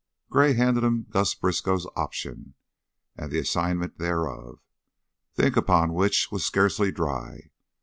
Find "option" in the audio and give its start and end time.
1.95-2.55